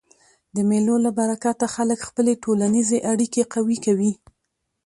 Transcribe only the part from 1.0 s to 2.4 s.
له برکته خلک خپلي